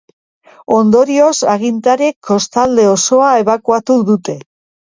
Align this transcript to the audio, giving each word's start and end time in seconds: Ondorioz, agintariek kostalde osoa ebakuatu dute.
Ondorioz, 0.77 1.35
agintariek 1.55 2.17
kostalde 2.31 2.89
osoa 2.97 3.31
ebakuatu 3.45 4.03
dute. 4.13 4.37